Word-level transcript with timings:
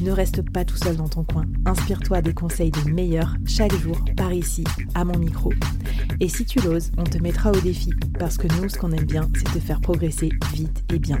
Ne 0.00 0.10
reste 0.10 0.42
pas 0.50 0.64
tout 0.64 0.76
seul 0.76 0.96
dans 0.96 1.08
ton 1.08 1.24
coin. 1.24 1.44
Inspire-toi 1.66 2.22
des 2.22 2.34
conseils 2.34 2.70
des 2.70 2.90
meilleurs 2.90 3.34
chaque 3.46 3.74
jour 3.74 3.98
par 4.16 4.32
ici, 4.32 4.64
à 4.94 5.04
mon 5.04 5.18
micro. 5.18 5.52
Et 6.20 6.28
si 6.28 6.44
tu 6.44 6.60
l'oses, 6.60 6.90
on 6.98 7.04
te 7.04 7.18
mettra 7.18 7.50
au 7.50 7.60
défi 7.60 7.90
parce 8.18 8.36
que 8.36 8.48
nous, 8.60 8.68
ce 8.68 8.78
qu'on 8.78 8.92
aime 8.92 9.04
bien, 9.04 9.28
c'est 9.34 9.52
te 9.52 9.60
faire 9.60 9.80
progresser 9.80 10.30
vite 10.52 10.84
et 10.92 10.98
bien. 10.98 11.20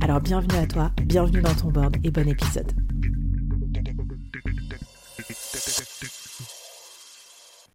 Alors 0.00 0.20
bienvenue 0.20 0.58
à 0.58 0.66
toi, 0.66 0.90
bienvenue 1.04 1.42
dans 1.42 1.54
ton 1.54 1.68
board 1.68 1.96
et 2.02 2.10
bon 2.10 2.28
épisode. 2.28 2.72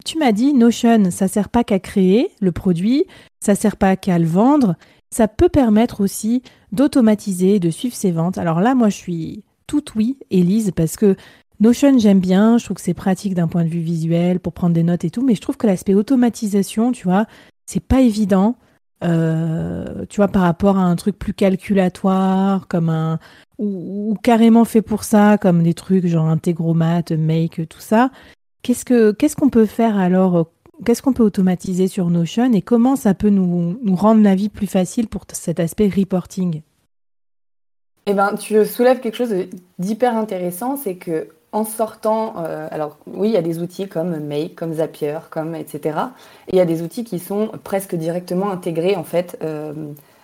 Tu 0.03 0.19
m'as 0.19 0.31
dit 0.31 0.53
Notion, 0.53 1.11
ça 1.11 1.27
sert 1.27 1.49
pas 1.49 1.63
qu'à 1.63 1.79
créer 1.79 2.29
le 2.39 2.51
produit, 2.51 3.05
ça 3.39 3.55
sert 3.55 3.77
pas 3.77 3.95
qu'à 3.95 4.19
le 4.19 4.27
vendre, 4.27 4.75
ça 5.09 5.27
peut 5.27 5.49
permettre 5.49 6.01
aussi 6.01 6.43
d'automatiser, 6.71 7.59
de 7.59 7.69
suivre 7.69 7.95
ses 7.95 8.11
ventes. 8.11 8.37
Alors 8.37 8.59
là, 8.59 8.75
moi, 8.75 8.89
je 8.89 8.97
suis 8.97 9.44
tout 9.67 9.83
oui, 9.95 10.17
Elise, 10.29 10.71
parce 10.75 10.95
que 10.95 11.15
Notion, 11.59 11.97
j'aime 11.97 12.19
bien, 12.19 12.57
je 12.57 12.65
trouve 12.65 12.75
que 12.75 12.81
c'est 12.83 12.93
pratique 12.93 13.33
d'un 13.33 13.47
point 13.47 13.63
de 13.63 13.69
vue 13.69 13.79
visuel 13.79 14.41
pour 14.41 14.51
prendre 14.51 14.73
des 14.73 14.83
notes 14.83 15.05
et 15.05 15.09
tout, 15.09 15.25
mais 15.25 15.35
je 15.35 15.41
trouve 15.41 15.55
que 15.55 15.67
l'aspect 15.67 15.93
automatisation, 15.93 16.91
tu 16.91 17.05
vois, 17.05 17.27
c'est 17.65 17.83
pas 17.83 18.01
évident. 18.01 18.57
Euh, 19.03 20.05
tu 20.09 20.17
vois, 20.17 20.27
par 20.27 20.41
rapport 20.41 20.77
à 20.77 20.83
un 20.83 20.95
truc 20.95 21.17
plus 21.17 21.33
calculatoire, 21.33 22.67
comme 22.67 22.89
un. 22.89 23.19
Ou, 23.57 24.15
carrément 24.21 24.65
fait 24.65 24.81
pour 24.81 25.03
ça, 25.03 25.37
comme 25.37 25.63
des 25.63 25.73
trucs 25.73 26.07
genre 26.07 26.27
Integromat, 26.27 27.03
Make, 27.17 27.67
tout 27.69 27.79
ça. 27.79 28.09
Qu'est-ce 28.61 28.83
que 28.83 29.11
qu'est-ce 29.11 29.35
qu'on 29.35 29.49
peut 29.49 29.65
faire 29.65 29.97
alors 29.97 30.51
Qu'est-ce 30.85 31.01
qu'on 31.01 31.13
peut 31.13 31.23
automatiser 31.23 31.87
sur 31.87 32.09
Notion 32.09 32.51
et 32.51 32.61
comment 32.61 32.97
ça 32.97 33.13
peut 33.13 33.29
nous 33.29 33.95
rendre 33.95 34.21
la 34.21 34.35
vie 34.35 34.49
plus 34.49 34.67
facile 34.67 35.07
pour 35.07 35.23
cet 35.31 35.61
aspect 35.61 35.87
reporting? 35.87 36.61
Eh 38.07 38.13
ben, 38.13 38.35
tu 38.35 38.65
soulèves 38.65 38.99
quelque 38.99 39.15
chose 39.15 39.33
d'hyper 39.79 40.15
intéressant, 40.15 40.77
c'est 40.77 40.95
que 40.95 41.29
en 41.55 41.63
sortant, 41.63 42.35
euh, 42.39 42.67
alors 42.69 42.97
oui, 43.07 43.29
il 43.29 43.33
y 43.33 43.37
a 43.37 43.41
des 43.41 43.59
outils 43.59 43.87
comme 43.87 44.19
Make, 44.19 44.55
comme 44.55 44.73
Zapier, 44.73 45.19
comme 45.29 45.55
etc. 45.55 45.97
Et 46.47 46.53
il 46.53 46.57
y 46.57 46.59
a 46.59 46.65
des 46.65 46.81
outils 46.81 47.05
qui 47.05 47.17
sont 47.17 47.49
presque 47.63 47.95
directement 47.95 48.51
intégrés 48.51 48.97
en 48.97 49.05
fait 49.05 49.37
euh, 49.41 49.71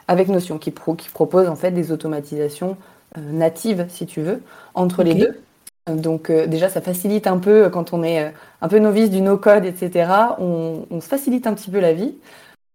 avec 0.09 0.27
Notion, 0.27 0.57
qui, 0.57 0.73
qui 0.73 1.09
proposent 1.09 1.47
en 1.47 1.55
fait 1.55 1.71
des 1.71 1.93
automatisations 1.93 2.75
euh, 3.17 3.21
natives, 3.31 3.85
si 3.87 4.05
tu 4.05 4.21
veux, 4.21 4.43
entre 4.73 5.03
les 5.03 5.13
deux. 5.13 5.39
Donc 5.87 6.29
déjà, 6.31 6.67
ça 6.67 6.81
facilite 6.81 7.27
un 7.27 7.37
peu 7.37 7.69
quand 7.69 7.93
on 7.93 8.03
est 8.03 8.33
un 8.61 8.67
peu 8.67 8.77
novice 8.79 9.09
du 9.09 9.21
no-code, 9.21 9.65
etc. 9.65 10.11
On, 10.37 10.83
se 11.01 11.07
facilite 11.07 11.47
un 11.47 11.53
petit 11.53 11.71
peu 11.71 11.79
la 11.79 11.93
vie. 11.93 12.13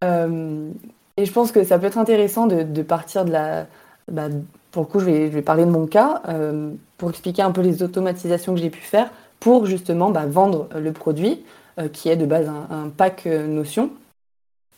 et 0.03 1.25
je 1.25 1.33
pense 1.33 1.53
que 1.53 1.63
ça 1.63 1.79
peut 1.79 1.87
être 1.87 1.99
intéressant 1.99 2.47
de, 2.47 2.83
partir 2.83 3.25
de 3.25 3.31
la, 3.31 3.67
bah, 4.11 4.29
pour 4.77 4.85
le 4.85 4.91
coup, 4.91 5.01
je 5.01 5.07
vais, 5.07 5.41
parler 5.41 5.65
de 5.65 5.71
mon 5.71 5.87
cas 5.87 6.21
euh, 6.29 6.71
pour 6.99 7.09
expliquer 7.09 7.41
un 7.41 7.51
peu 7.51 7.63
les 7.63 7.83
automatisations 7.83 8.55
que 8.55 8.61
j'ai 8.61 8.69
pu 8.69 8.83
faire 8.83 9.09
pour 9.41 9.65
justement 9.65 10.11
bah, 10.11 10.27
vendre 10.27 10.69
le 10.79 10.93
produit, 10.93 11.47
euh, 11.81 11.89
qui 11.89 12.11
est 12.11 12.17
de 12.17 12.27
base 12.27 12.47
un, 12.47 12.91
pack 12.95 13.23
euh, 13.27 13.47
Notion. 13.47 13.89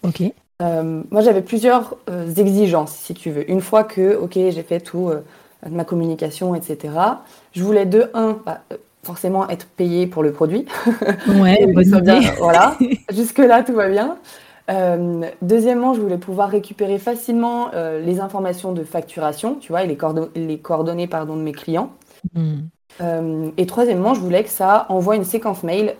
Ok. 0.05 0.23
moi, 0.61 1.21
j'avais 1.21 1.43
plusieurs 1.43 1.97
exigences, 2.37 2.95
si 2.95 3.13
tu 3.13 3.33
veux. 3.33 3.51
Une 3.51 3.61
fois 3.61 3.83
que, 3.83 4.15
ok, 4.15 4.35
j'ai 4.35 4.63
fait 4.63 4.79
tout 4.79 5.11
ma 5.69 5.83
communication, 5.83 6.55
etc. 6.55 6.95
Je 7.51 7.65
voulais 7.65 7.85
de 7.85 8.09
un, 8.15 8.39
bah, 8.47 8.61
forcément 9.03 9.49
être 9.49 9.67
payé 9.67 10.07
pour 10.07 10.23
le 10.23 10.31
produit. 10.31 10.65
Ouais, 11.27 11.67
bonne 11.75 11.89
idée. 11.89 12.21
voilà. 12.39 12.79
Jusque 13.13 13.39
là, 13.39 13.65
tout 13.65 13.75
va 13.75 13.89
bien. 13.89 14.17
Euh, 14.71 15.31
deuxièmement, 15.41 15.95
je 15.95 16.01
voulais 16.01 16.19
pouvoir 16.19 16.51
récupérer 16.51 16.99
facilement 16.99 17.71
euh, 17.75 18.01
les 18.01 18.21
informations 18.21 18.73
de 18.73 18.85
facturation, 18.85 19.55
tu 19.57 19.73
vois, 19.73 19.85
et 19.85 19.87
les, 19.87 20.59
coordonnées 20.59 21.07
pardon, 21.07 21.37
de 21.37 21.43
mes 21.43 21.53
clients. 21.53 21.91
Hmm. 22.35 22.61
Euh, 23.01 23.51
et 23.57 23.67
troisièmement, 23.67 24.15
je 24.15 24.21
voulais 24.21 24.45
que 24.45 24.51
ça 24.51 24.87
envoie 24.89 25.17
une 25.17 25.25
séquence 25.25 25.63
mail 25.63 25.95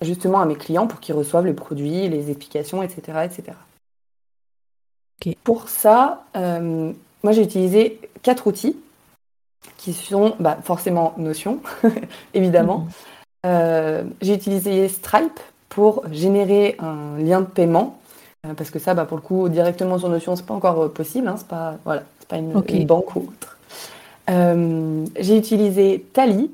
justement 0.00 0.40
à 0.40 0.46
mes 0.46 0.56
clients 0.56 0.86
pour 0.86 1.00
qu'ils 1.00 1.14
reçoivent 1.14 1.46
le 1.46 1.54
produit, 1.54 2.08
les 2.08 2.30
explications, 2.30 2.82
etc. 2.82 3.18
etc. 3.24 3.56
Pour 5.42 5.68
ça, 5.68 6.24
moi 6.34 7.32
j'ai 7.32 7.42
utilisé 7.42 8.00
quatre 8.22 8.46
outils 8.46 8.76
qui 9.78 9.94
sont 9.94 10.36
bah, 10.40 10.58
forcément 10.62 11.14
Notion, 11.16 11.60
évidemment. 12.34 12.86
Hmm. 13.44 14.10
j'ai 14.20 14.34
utilisé 14.34 14.88
Stripe 14.88 15.40
pour 15.74 16.04
générer 16.12 16.76
un 16.78 17.18
lien 17.18 17.40
de 17.40 17.46
paiement. 17.46 17.98
Euh, 18.46 18.54
parce 18.54 18.70
que 18.70 18.78
ça, 18.78 18.94
bah, 18.94 19.06
pour 19.06 19.16
le 19.16 19.22
coup, 19.22 19.48
directement 19.48 19.98
sur 19.98 20.08
Notion, 20.08 20.36
c'est 20.36 20.46
pas 20.46 20.54
encore 20.54 20.84
euh, 20.84 20.88
possible. 20.88 21.26
Hein, 21.26 21.34
c'est 21.36 21.48
pas, 21.48 21.78
voilà, 21.84 22.04
pas 22.28 22.36
une, 22.36 22.52
banque 22.84 23.16
ou 23.16 23.20
autre. 23.20 23.58
Euh, 24.30 25.04
j'ai 25.18 25.36
utilisé 25.36 26.06
Tally, 26.12 26.50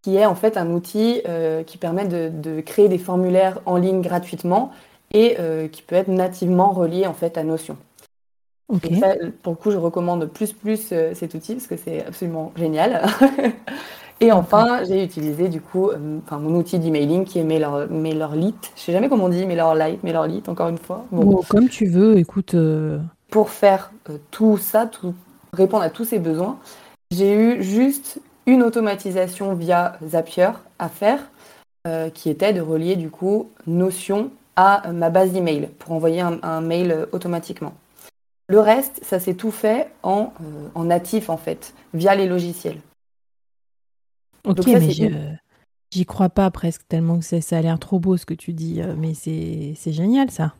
qui 0.00 0.16
est 0.16 0.24
en 0.24 0.34
fait 0.34 0.56
un 0.56 0.70
outil 0.70 1.22
qui 1.66 1.78
permet 1.78 2.06
de, 2.06 2.60
créer 2.62 2.88
des 2.88 2.98
formulaires 2.98 3.60
en 3.66 3.76
ligne 3.76 4.00
gratuitement 4.00 4.72
et 5.14 5.36
qui 5.70 5.82
peut 5.82 5.94
être 5.94 6.08
nativement 6.08 6.72
relié 6.72 7.06
en 7.06 7.12
fait 7.12 7.38
à 7.38 7.44
Notion. 7.44 7.76
pour 8.68 8.80
le 8.80 9.54
coup, 9.54 9.70
je 9.70 9.76
recommande 9.76 10.26
plus 10.26 10.52
plus 10.52 10.92
cet 11.14 11.34
outil 11.34 11.54
parce 11.54 11.68
que 11.68 11.76
c'est 11.76 12.04
absolument 12.04 12.52
génial. 12.56 13.06
Et 14.22 14.30
enfin, 14.30 14.84
j'ai 14.84 15.02
utilisé 15.02 15.48
du 15.48 15.60
coup 15.60 15.90
euh, 15.90 16.20
mon 16.30 16.54
outil 16.54 16.78
d'emailing 16.78 17.24
qui 17.24 17.40
est 17.40 17.44
MailerLite. 17.44 18.70
Je 18.76 18.80
ne 18.80 18.84
sais 18.84 18.92
jamais 18.92 19.08
comment 19.08 19.24
on 19.24 19.28
dit 19.28 19.44
MailerLite, 19.44 20.04
MailerLite, 20.04 20.48
encore 20.48 20.68
une 20.68 20.78
fois. 20.78 21.04
Bon. 21.10 21.42
comme 21.48 21.68
tu 21.68 21.86
veux, 21.86 22.16
écoute. 22.16 22.54
Euh, 22.54 23.00
Pour 23.30 23.50
faire 23.50 23.90
euh, 24.08 24.18
tout 24.30 24.58
ça, 24.58 24.86
tout, 24.86 25.16
répondre 25.52 25.82
à 25.82 25.90
tous 25.90 26.04
ces 26.04 26.20
besoins, 26.20 26.56
j'ai 27.10 27.34
eu 27.34 27.64
juste 27.64 28.20
une 28.46 28.62
automatisation 28.62 29.54
via 29.54 29.98
Zapier 30.06 30.50
à 30.78 30.88
faire, 30.88 31.18
qui 32.14 32.30
était 32.30 32.52
de 32.52 32.60
relier 32.60 32.94
du 32.94 33.10
coup 33.10 33.50
Notion 33.66 34.30
à 34.54 34.92
ma 34.92 35.10
base 35.10 35.34
email 35.36 35.68
pour 35.80 35.92
envoyer 35.92 36.20
un, 36.20 36.60
mail 36.60 37.06
automatiquement. 37.10 37.74
Le 38.48 38.60
reste, 38.60 39.00
ça 39.02 39.18
s'est 39.18 39.34
tout 39.34 39.50
fait 39.50 39.88
en, 40.04 40.32
en 40.74 40.84
natif 40.84 41.28
en 41.28 41.36
fait, 41.36 41.74
via 41.92 42.14
les 42.14 42.26
logiciels. 42.26 42.78
Ok, 44.44 44.66
mais 44.66 44.90
j'y 45.92 46.04
crois 46.04 46.28
pas 46.28 46.50
presque 46.50 46.82
tellement 46.88 47.20
que 47.20 47.40
ça 47.40 47.56
a 47.56 47.62
l'air 47.62 47.78
trop 47.78 48.00
beau 48.00 48.16
ce 48.16 48.26
que 48.26 48.34
tu 48.34 48.52
dis, 48.52 48.82
euh, 48.82 48.94
mais 48.98 49.14
c'est 49.14 49.92
génial 49.92 50.30
ça. 50.30 50.52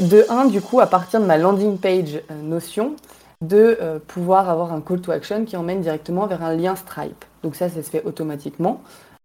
De 0.00 0.26
un, 0.28 0.46
du 0.46 0.60
coup, 0.60 0.80
à 0.80 0.86
partir 0.86 1.20
de 1.20 1.26
ma 1.26 1.36
landing 1.38 1.78
page 1.78 2.20
euh, 2.30 2.42
Notion, 2.42 2.96
de 3.42 3.78
euh, 3.80 3.98
pouvoir 3.98 4.48
avoir 4.48 4.72
un 4.72 4.80
call 4.80 5.00
to 5.00 5.12
action 5.12 5.44
qui 5.44 5.56
emmène 5.56 5.80
directement 5.80 6.26
vers 6.26 6.42
un 6.42 6.54
lien 6.54 6.74
Stripe. 6.74 7.24
Donc 7.42 7.54
ça, 7.54 7.68
ça 7.68 7.82
se 7.82 7.90
fait 7.90 8.02
automatiquement. 8.04 8.80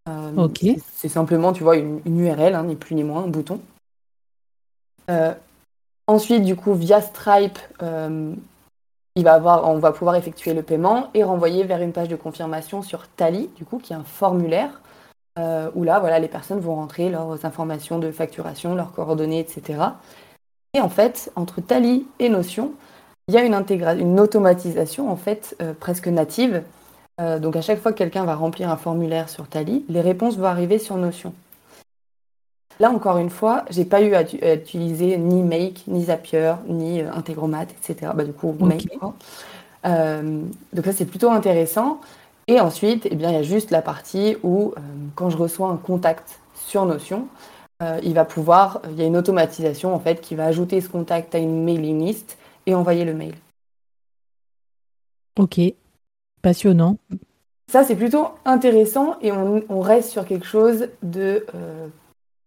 Euh, 0.10 0.48
c'est 0.94 1.10
simplement, 1.10 1.54
tu 1.54 1.64
vois, 1.64 1.78
une, 1.78 2.02
URL, 2.06 2.56
hein, 2.56 2.64
ni 2.64 2.76
plus 2.76 2.96
ni 2.96 3.04
moins, 3.04 3.24
un 3.24 3.28
bouton. 3.28 3.60
Euh, 5.10 5.34
ensuite, 6.08 6.44
du 6.44 6.56
coup, 6.56 6.74
via 6.74 7.02
Stripe, 7.02 7.60
euh, 7.82 8.34
il 9.16 9.24
va 9.24 9.34
avoir, 9.34 9.68
on 9.68 9.80
va 9.80 9.92
pouvoir 9.92 10.16
effectuer 10.16 10.54
le 10.54 10.64
paiement 10.64 11.10
et 11.14 11.24
renvoyer 11.24 11.64
vers 11.64 11.82
une 11.82 11.94
page 11.94 12.08
de 12.08 12.16
confirmation 12.16 12.82
sur 12.82 13.08
Tally, 13.08 13.50
du 13.56 13.66
coup, 13.66 13.80
qui 13.80 13.94
est 13.94 13.98
un 13.98 14.04
formulaire 14.04 14.82
où 15.74 15.86
là, 15.86 16.02
voilà, 16.02 16.20
les 16.20 16.28
personnes 16.28 16.60
vont 16.60 16.76
rentrer 16.76 17.10
leurs 17.10 17.46
informations 17.46 17.98
de 17.98 18.12
facturation, 18.12 18.76
leurs 18.76 18.92
coordonnées, 18.92 19.40
etc. 19.40 19.82
Et 20.74 20.82
en 20.82 20.90
fait, 20.90 21.32
entre 21.38 21.62
Tally 21.62 22.06
et 22.20 22.28
Notion, 22.28 22.74
il 23.30 23.36
y 23.36 23.38
a 23.38 23.46
une, 23.46 23.56
une 24.02 24.20
automatisation 24.20 25.10
en 25.10 25.16
fait 25.16 25.56
presque 25.80 26.10
native. 26.10 26.62
Donc 27.20 27.56
à 27.56 27.62
chaque 27.62 27.82
fois 27.82 27.92
que 27.92 27.98
quelqu'un 27.98 28.24
va 28.24 28.36
remplir 28.36 28.70
un 28.70 28.78
formulaire 28.78 29.30
sur 29.30 29.48
Tally, 29.48 29.84
les 29.90 30.02
réponses 30.02 30.38
vont 30.38 30.46
arriver 30.46 30.80
sur 30.80 30.96
Notion. 30.96 31.34
Là, 32.80 32.92
encore 32.92 33.18
une 33.18 33.30
fois, 33.30 33.66
j'ai 33.70 33.84
pas 33.84 34.02
eu 34.02 34.14
à, 34.16 34.24
utiliser 34.54 35.18
ni 35.18 35.44
Make, 35.44 35.84
ni 35.88 36.06
Zapier, 36.06 36.54
ni 36.68 37.02
euh, 37.02 37.12
Integromat, 37.12 37.64
etc. 37.64 38.14
Bah, 38.16 38.24
du 38.24 38.32
coup, 38.32 38.56
Make. 38.60 38.88
Euh, 39.86 40.42
donc 40.74 40.86
ça, 40.86 40.94
c'est 40.94 41.06
plutôt 41.06 41.30
intéressant. 41.30 42.00
Et 42.48 42.60
ensuite, 42.60 43.08
eh 43.12 43.16
bien, 43.16 43.30
il 43.30 43.36
y 43.36 43.38
a 43.38 43.44
juste 43.44 43.70
la 43.70 43.82
partie 43.82 44.38
où, 44.44 44.74
euh, 44.78 44.82
quand 45.16 45.30
je 45.30 45.38
reçois 45.38 45.68
un 45.70 45.76
contact 45.76 46.40
sur 46.56 46.86
Notion, 46.86 47.28
il 48.04 48.14
va 48.14 48.26
pouvoir, 48.26 48.82
il 48.92 49.00
y 49.00 49.02
a 49.02 49.06
une 49.06 49.16
automatisation 49.16 49.96
en 49.96 50.00
fait 50.02 50.20
qui 50.20 50.36
va 50.36 50.44
ajouter 50.44 50.82
ce 50.82 50.90
contact 50.90 51.34
à 51.34 51.38
une 51.38 51.64
mailing 51.64 52.06
list 52.06 52.38
et 52.66 52.76
envoyer 52.76 53.06
le 53.06 53.14
mail. 53.14 53.36
Ok, 55.40 55.62
passionnant. 56.42 56.98
Ça, 57.72 57.84
c'est 57.84 57.96
plutôt 57.96 58.30
intéressant 58.46 59.16
et 59.22 59.32
on, 59.32 59.82
reste 59.82 60.10
sur 60.10 60.26
quelque 60.26 60.46
chose 60.46 60.88
de 61.04 61.46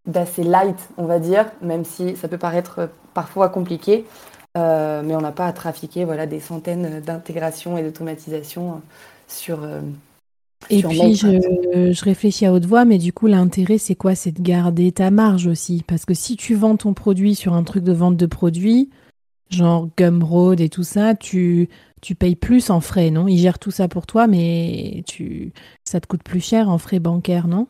d'assez 0.07 0.43
light, 0.43 0.77
on 0.97 1.05
va 1.05 1.19
dire, 1.19 1.47
même 1.61 1.85
si 1.85 2.17
ça 2.17 2.29
peut 2.29 2.39
paraître 2.39 2.81
euh, 2.81 2.87
parfois 3.15 3.49
compliqué. 3.49 4.05
Euh, 4.59 5.03
mais 5.05 5.17
on 5.17 5.21
n'a 5.21 5.33
pas 5.33 5.47
à 5.47 5.53
trafiquer 5.53 6.05
voilà, 6.05 6.27
des 6.27 6.41
centaines 6.41 7.01
d'intégrations 7.01 7.79
et 7.79 7.83
d'automatisation 7.83 8.73
euh, 8.73 8.75
sur. 9.27 9.67
et 10.69 10.83
puis, 10.83 11.15
je, 11.15 12.05
réfléchis 12.05 12.45
à 12.45 12.53
haute 12.53 12.67
voix, 12.67 12.85
mais 12.85 12.99
du 12.99 13.15
coup, 13.15 13.29
l'intérêt, 13.29 13.79
c'est 13.79 13.95
quoi? 13.95 14.15
C'est 14.15 14.33
de 14.33 14.43
garder 14.43 14.93
ta 14.93 15.11
marge 15.11 15.47
aussi. 15.47 15.83
Parce 15.87 16.05
que 16.05 16.13
si 16.13 16.37
tu 16.37 16.55
vends 16.55 16.77
ton 16.77 16.93
produit 16.93 17.35
sur 17.35 17.55
un 17.55 17.63
truc 17.63 17.83
de 17.83 17.93
vente 17.93 18.17
de 18.17 18.27
produits, 18.27 18.91
genre 19.53 19.89
Gumroad 19.97 20.61
et 20.61 20.69
tout 20.69 20.83
ça, 20.83 21.15
tu, 21.15 21.69
tu 22.01 22.15
payes 22.15 22.37
plus 22.37 22.71
en 22.71 22.81
frais, 22.81 23.11
non? 23.11 23.29
Ils 23.29 23.39
gèrent 23.39 23.59
tout 23.59 23.71
ça 23.71 23.89
pour 23.89 24.07
toi, 24.07 24.27
mais 24.27 25.03
tu, 25.07 25.53
ça 25.85 26.01
te 26.01 26.07
coûte 26.07 26.23
plus 26.23 26.41
cher 26.41 26.69
en 26.69 26.79
frais 26.79 26.99
bancaires, 26.99 27.49
non? 27.49 27.67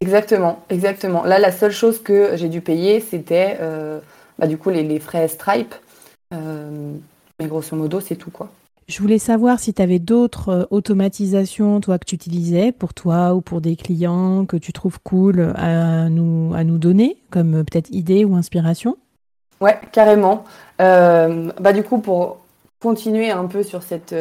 Exactement, 0.00 0.62
exactement. 0.70 1.24
Là, 1.24 1.38
la 1.38 1.52
seule 1.52 1.72
chose 1.72 2.02
que 2.02 2.36
j'ai 2.36 2.48
dû 2.48 2.60
payer, 2.60 3.00
c'était 3.00 3.56
euh, 3.60 4.00
bah, 4.38 4.46
du 4.46 4.58
coup 4.58 4.70
les, 4.70 4.98
frais 4.98 5.28
Stripe. 5.28 5.74
Euh, 6.32 6.92
mais 7.40 7.46
grosso 7.46 7.76
modo, 7.76 8.00
c'est 8.00 8.16
tout 8.16 8.30
quoi. 8.30 8.50
Je 8.86 9.00
voulais 9.00 9.18
savoir 9.18 9.60
si 9.60 9.72
tu 9.72 9.80
avais 9.80 9.98
d'autres 9.98 10.48
euh, 10.50 10.64
automatisations, 10.70 11.80
toi, 11.80 11.98
que 11.98 12.04
tu 12.04 12.16
utilisais 12.16 12.70
pour 12.70 12.92
toi 12.92 13.34
ou 13.34 13.40
pour 13.40 13.62
des 13.62 13.76
clients 13.76 14.44
que 14.44 14.58
tu 14.58 14.74
trouves 14.74 14.98
cool 15.02 15.54
à 15.56 16.10
nous, 16.10 16.52
à 16.54 16.64
nous 16.64 16.76
donner, 16.76 17.16
comme 17.30 17.64
peut-être 17.64 17.88
idée 17.90 18.26
ou 18.26 18.36
inspiration? 18.36 18.98
Ouais, 19.64 19.78
carrément. 19.92 20.44
bah, 20.78 21.72
du 21.72 21.82
coup, 21.82 21.98
pour 21.98 22.38
continuer 22.80 23.30
un 23.30 23.46
peu 23.46 23.62
sur 23.62 23.82
cette, 23.82 24.14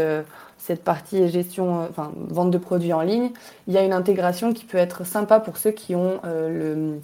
cette 0.63 0.83
partie 0.83 1.27
gestion, 1.27 1.81
euh, 1.81 1.87
enfin 1.89 2.11
vente 2.15 2.49
de 2.49 2.57
produits 2.57 2.93
en 2.93 3.01
ligne, 3.01 3.31
il 3.67 3.73
y 3.73 3.77
a 3.77 3.83
une 3.83 3.91
intégration 3.91 4.53
qui 4.53 4.63
peut 4.63 4.77
être 4.77 5.05
sympa 5.05 5.41
pour 5.41 5.57
ceux 5.57 5.71
qui 5.71 5.93
ont 5.93 6.21
euh, 6.23 6.95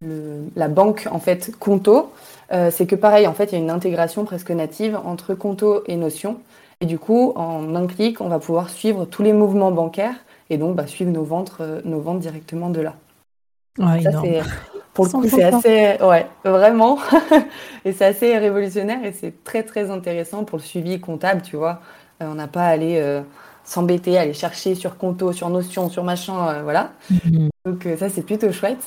le, 0.00 0.44
la 0.54 0.68
banque 0.68 1.08
en 1.10 1.18
fait 1.18 1.50
Conto. 1.58 2.12
Euh, 2.52 2.70
c'est 2.70 2.86
que 2.86 2.94
pareil, 2.94 3.26
en 3.26 3.32
fait, 3.32 3.46
il 3.46 3.52
y 3.52 3.56
a 3.56 3.58
une 3.58 3.70
intégration 3.70 4.24
presque 4.24 4.50
native 4.50 4.98
entre 5.04 5.34
Conto 5.34 5.82
et 5.86 5.96
Notion. 5.96 6.38
Et 6.80 6.86
du 6.86 6.98
coup, 6.98 7.32
en 7.34 7.74
un 7.74 7.86
clic, 7.86 8.20
on 8.20 8.28
va 8.28 8.38
pouvoir 8.38 8.70
suivre 8.70 9.04
tous 9.04 9.22
les 9.22 9.32
mouvements 9.32 9.72
bancaires 9.72 10.16
et 10.50 10.56
donc 10.56 10.76
bah, 10.76 10.86
suivre 10.86 11.10
nos 11.10 11.24
ventes, 11.24 11.60
nos 11.84 12.00
ventes 12.00 12.20
directement 12.20 12.70
de 12.70 12.80
là. 12.80 12.94
Ouais, 13.78 14.02
Ça, 14.02 14.10
pour 14.94 15.06
le 15.06 15.10
coup, 15.10 15.28
c'est 15.28 15.42
assez, 15.42 15.96
ouais, 16.02 16.26
vraiment. 16.44 16.98
et 17.84 17.92
c'est 17.92 18.04
assez 18.04 18.36
révolutionnaire 18.36 19.02
et 19.04 19.12
c'est 19.12 19.42
très, 19.42 19.62
très 19.62 19.90
intéressant 19.90 20.44
pour 20.44 20.58
le 20.58 20.62
suivi 20.62 21.00
comptable, 21.00 21.40
tu 21.42 21.56
vois. 21.56 21.80
Euh, 22.22 22.26
on 22.30 22.34
n'a 22.34 22.46
pas 22.46 22.64
à 22.64 22.68
aller 22.68 22.98
euh, 23.00 23.22
s'embêter, 23.64 24.18
aller 24.18 24.34
chercher 24.34 24.74
sur 24.74 24.98
Conto, 24.98 25.32
sur 25.32 25.48
Notion, 25.48 25.88
sur 25.88 26.04
machin, 26.04 26.48
euh, 26.48 26.62
voilà. 26.62 26.92
Mhm. 27.10 27.48
Donc 27.64 27.88
ça, 27.98 28.10
c'est 28.10 28.22
plutôt 28.22 28.52
chouette. 28.52 28.84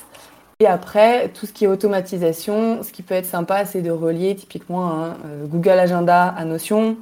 Et 0.60 0.68
après, 0.68 1.30
tout 1.30 1.48
ce 1.48 1.54
qui 1.54 1.66
est 1.66 1.68
automatisation, 1.68 2.84
ce 2.84 2.92
qui 2.92 3.02
peut 3.02 3.16
être 3.16 3.26
sympa, 3.26 3.66
c'est 3.66 3.82
de 3.82 3.92
relier 3.92 4.36
typiquement 4.36 4.94
un 4.94 5.16
Google 5.46 5.72
Agenda 5.72 6.28
à 6.30 6.46
Notion 6.46 6.98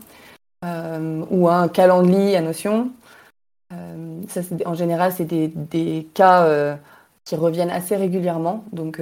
ou 0.64 1.50
un 1.50 1.68
calendrier 1.68 2.36
à 2.36 2.42
Notion. 2.42 2.90
ça, 4.28 4.42
en 4.66 4.74
général, 4.74 5.12
c'est 5.12 5.26
des, 5.26 5.50
des, 5.50 6.08
cas 6.16 6.78
qui 7.26 7.36
reviennent 7.36 7.70
assez 7.70 7.96
régulièrement, 7.96 8.66
donc 8.74 9.02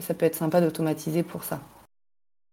ça 0.00 0.14
peut 0.14 0.26
être 0.26 0.36
sympa 0.36 0.60
d'automatiser 0.60 1.22
pour 1.22 1.42
ça. 1.44 1.60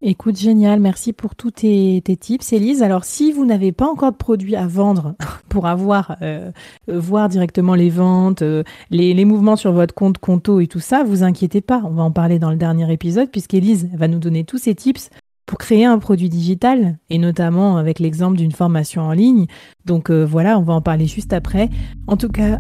Écoute, 0.02 0.38
génial, 0.38 0.80
merci 0.80 1.12
pour 1.12 1.36
tous 1.36 1.52
tes, 1.52 2.02
tips, 2.02 2.54
Elise. 2.54 2.84
Alors, 2.84 3.04
si 3.04 3.34
vous 3.34 3.46
n'avez 3.46 3.74
pas 3.74 3.86
encore 3.86 4.14
de 4.14 4.18
produits 4.18 4.56
à 4.56 4.66
vendre 4.66 5.16
pour 5.50 5.68
avoir, 5.68 6.16
euh, 6.22 6.52
voir 6.88 7.28
directement 7.28 7.76
les 7.76 7.90
ventes, 7.90 8.42
euh, 8.42 8.64
les, 8.92 9.26
mouvements 9.26 9.58
sur 9.58 9.74
votre 9.74 9.94
compte 9.94 10.18
Conto 10.18 10.62
et 10.62 10.68
tout 10.68 10.80
ça, 10.80 11.04
vous 11.04 11.24
inquiétez 11.24 11.60
pas. 11.60 11.82
On 11.84 11.90
va 11.90 12.04
en 12.04 12.12
parler 12.12 12.40
dans 12.40 12.50
le 12.50 12.56
dernier 12.56 12.90
épisode, 12.94 13.30
puisqu'Elise 13.30 13.90
va 13.94 14.08
nous 14.08 14.20
donner 14.20 14.46
tous 14.46 14.58
ses 14.58 14.74
tips 14.74 15.10
pour 15.50 15.58
créer 15.58 15.84
un 15.84 15.98
produit 15.98 16.30
digital, 16.30 17.00
et 17.10 17.18
notamment 17.18 17.78
avec 17.78 17.98
l'exemple 17.98 18.38
d'une 18.38 18.52
formation 18.52 19.02
en 19.02 19.14
ligne. 19.14 19.48
Donc 19.84 20.12
euh, 20.12 20.24
voilà, 20.24 20.60
on 20.60 20.62
va 20.62 20.74
en 20.74 20.82
parler 20.82 21.08
juste 21.08 21.34
après. 21.34 21.70
En 22.06 22.18
tout 22.18 22.30
cas, 22.30 22.60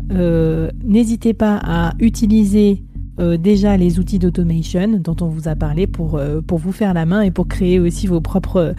n'hésitez 0.83 1.35
pas 1.35 1.59
à 1.63 1.93
utiliser 1.99 2.83
euh, 3.19 3.37
déjà 3.37 3.75
les 3.75 3.99
outils 3.99 4.17
d'automation 4.17 4.97
dont 4.97 5.15
on 5.19 5.27
vous 5.27 5.49
a 5.49 5.55
parlé 5.55 5.87
pour, 5.87 6.15
euh, 6.15 6.39
vous 6.49 6.71
faire 6.71 6.93
la 6.93 7.05
main 7.05 7.21
et 7.21 7.31
pour 7.31 7.47
créer 7.47 7.79
aussi 7.79 8.07
vos 8.07 8.21
propres, 8.21 8.73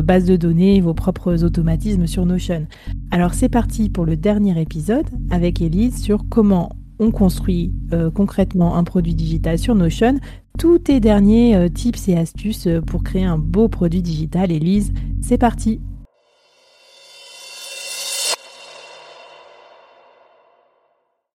bases 0.00 0.24
de 0.24 0.36
données, 0.36 0.80
vos 0.80 0.94
propres 0.94 1.44
automatismes 1.44 2.06
sur 2.06 2.24
Notion. 2.24 2.66
Alors 3.10 3.34
c'est 3.34 3.50
parti 3.50 3.90
pour 3.90 4.06
le 4.06 4.16
dernier 4.16 4.60
épisode 4.60 5.06
avec 5.30 5.60
Elise 5.60 6.02
sur 6.02 6.24
comment 6.28 6.70
on 6.98 7.10
construit 7.10 7.72
euh, 7.92 8.10
concrètement 8.10 8.76
un 8.76 8.84
produit 8.84 9.14
digital 9.14 9.58
sur 9.58 9.74
Notion. 9.74 10.18
Tous 10.58 10.80
tes 10.80 10.98
derniers 10.98 11.70
tips 11.72 12.08
et 12.08 12.16
astuces 12.16 12.66
pour 12.84 13.04
créer 13.04 13.24
un 13.24 13.38
beau 13.38 13.68
produit 13.68 14.02
digital. 14.02 14.50
Elise, 14.50 14.92
c'est 15.20 15.38
parti 15.38 15.80